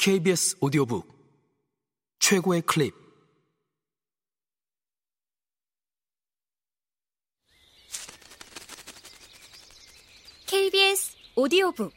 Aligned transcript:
KBS 0.00 0.56
오디오북 0.60 1.12
최고의 2.20 2.62
클립. 2.62 2.94
KBS 10.46 11.16
오디오북. 11.34 11.92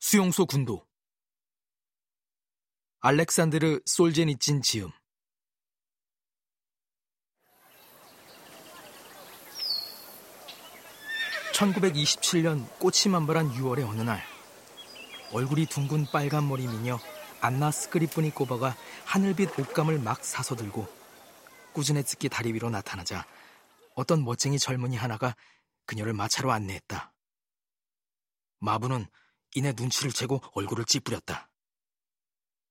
수용소 0.00 0.46
군도. 0.46 0.84
알렉산드르 2.98 3.82
솔제니친 3.86 4.62
지음 4.62 4.90
1927년 11.54 12.68
꽃이 12.80 13.12
만발한 13.12 13.52
6월의 13.52 13.88
어느 13.88 14.02
날 14.02 14.22
얼굴이 15.32 15.66
둥근 15.66 16.04
빨간 16.10 16.48
머리 16.48 16.66
미녀 16.66 16.98
안나 17.40 17.70
스크리프니 17.70 18.30
꼬바가 18.30 18.76
하늘빛 19.04 19.58
옷감을 19.58 20.00
막 20.00 20.24
사서 20.24 20.56
들고 20.56 20.88
꾸즈네츠키 21.72 22.28
다리 22.28 22.52
위로 22.52 22.70
나타나자 22.70 23.24
어떤 23.94 24.24
멋쟁이 24.24 24.58
젊은이 24.58 24.96
하나가 24.96 25.36
그녀를 25.86 26.12
마차로 26.12 26.50
안내했다. 26.50 27.12
마부는 28.58 29.06
이내 29.54 29.72
눈치를 29.76 30.12
채고 30.12 30.40
얼굴을 30.54 30.84
찌푸렸다. 30.86 31.48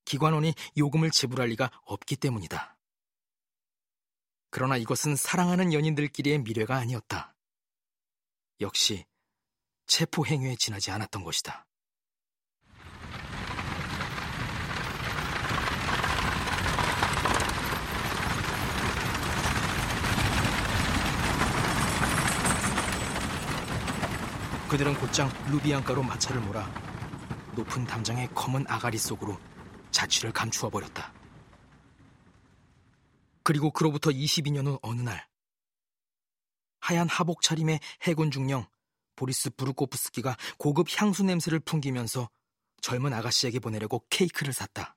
기관원이 0.04 0.52
요금을 0.76 1.10
지불할 1.10 1.48
리가 1.48 1.70
없기 1.84 2.16
때문이다. 2.16 2.76
그러나 4.50 4.76
이것은 4.76 5.16
사랑하는 5.16 5.72
연인들끼리의 5.72 6.40
미래가 6.40 6.76
아니었다. 6.76 7.33
역시 8.64 9.04
체포 9.86 10.24
행위에 10.24 10.56
지나지 10.56 10.90
않았던 10.90 11.22
것이다. 11.22 11.66
그들은 24.70 24.94
곧장 24.94 25.30
루비앙가로 25.50 26.02
마차를 26.02 26.40
몰아 26.40 26.68
높은 27.54 27.84
담장의 27.84 28.30
검은 28.34 28.64
아가리 28.66 28.98
속으로 28.98 29.38
자취를 29.92 30.32
감추어 30.32 30.70
버렸다. 30.70 31.12
그리고 33.44 33.70
그로부터 33.70 34.10
22년 34.10 34.66
후 34.66 34.78
어느 34.82 35.02
날 35.02 35.28
하얀 36.84 37.08
하복 37.08 37.40
차림의 37.40 37.80
해군 38.02 38.30
중령 38.30 38.66
보리스 39.16 39.48
부르코프스키가 39.48 40.36
고급 40.58 40.86
향수 41.00 41.24
냄새를 41.24 41.58
풍기면서 41.60 42.28
젊은 42.82 43.14
아가씨에게 43.14 43.58
보내려고 43.58 44.04
케이크를 44.10 44.52
샀다. 44.52 44.94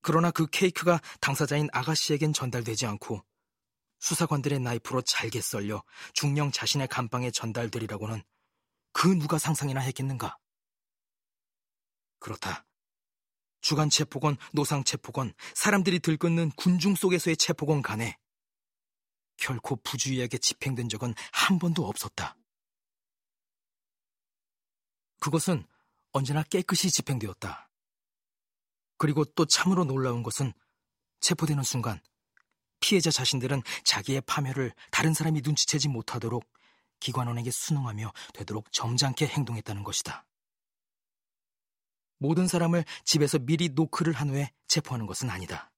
그러나 0.00 0.30
그 0.30 0.46
케이크가 0.46 1.00
당사자인 1.20 1.68
아가씨에겐 1.72 2.32
전달되지 2.32 2.86
않고 2.86 3.24
수사관들의 3.98 4.60
나이프로 4.60 5.02
잘게 5.02 5.40
썰려 5.40 5.82
중령 6.12 6.52
자신의 6.52 6.86
감방에 6.86 7.32
전달되리라고는 7.32 8.22
그 8.92 9.08
누가 9.08 9.38
상상이나 9.38 9.80
했겠는가? 9.80 10.38
그렇다. 12.20 12.63
주간 13.64 13.88
체포건, 13.88 14.36
노상 14.52 14.84
체포건, 14.84 15.32
사람들이 15.54 15.98
들끓는 16.00 16.50
군중 16.50 16.94
속에서의 16.94 17.38
체포건 17.38 17.80
간에 17.80 18.18
결코 19.38 19.76
부주의하게 19.76 20.36
집행된 20.36 20.90
적은 20.90 21.14
한 21.32 21.58
번도 21.58 21.88
없었다. 21.88 22.36
그것은 25.18 25.66
언제나 26.12 26.42
깨끗이 26.42 26.90
집행되었다. 26.90 27.70
그리고 28.98 29.24
또 29.24 29.46
참으로 29.46 29.84
놀라운 29.84 30.22
것은 30.22 30.52
체포되는 31.20 31.62
순간 31.62 32.02
피해자 32.80 33.10
자신들은 33.10 33.62
자기의 33.84 34.20
파멸을 34.26 34.74
다른 34.90 35.14
사람이 35.14 35.40
눈치채지 35.42 35.88
못하도록 35.88 36.44
기관원에게 37.00 37.50
순응하며 37.50 38.12
되도록 38.34 38.70
점잖게 38.72 39.26
행동했다는 39.26 39.84
것이다. 39.84 40.26
모든 42.24 42.46
사람을 42.46 42.86
집에서 43.04 43.38
미리 43.38 43.68
노크를 43.68 44.14
한 44.14 44.30
후에 44.30 44.50
체포하는 44.66 45.04
것은 45.04 45.28
아니다. 45.28 45.70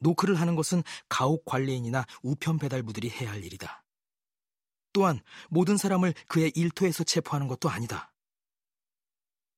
노크를 0.00 0.38
하는 0.38 0.54
것은 0.54 0.82
가옥 1.08 1.46
관리인이나 1.46 2.04
우편 2.22 2.58
배달부들이 2.58 3.08
해야 3.08 3.30
할 3.30 3.42
일이다. 3.42 3.86
또한 4.92 5.22
모든 5.48 5.78
사람을 5.78 6.12
그의 6.28 6.52
일터에서 6.54 7.04
체포하는 7.04 7.48
것도 7.48 7.70
아니다. 7.70 8.12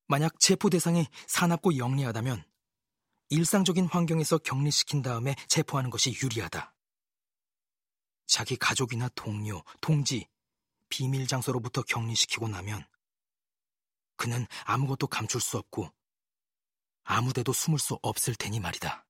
만약 0.07 0.39
체포 0.39 0.71
대상이 0.71 1.09
사납고 1.27 1.79
영리하다면 1.79 2.45
일상적인 3.31 3.87
환경에서 3.87 4.39
격리시킨 4.39 5.03
다음에 5.03 5.35
체포하는 5.49 5.91
것이 5.91 6.17
유리하다. 6.23 6.73
자기 8.27 8.55
가족이나 8.55 9.09
동료, 9.17 9.65
동지, 9.81 10.29
비밀 10.89 11.27
장소로부터 11.27 11.83
격리시키고 11.83 12.47
나면 12.47 12.87
그는 14.25 14.47
아무것도 14.65 15.09
감출 15.09 15.39
수 15.39 15.59
없고 15.59 15.91
아무데도 17.03 17.53
숨을 17.53 17.79
수 17.79 17.99
없을 18.01 18.35
테니 18.35 18.59
말이다. 18.59 19.04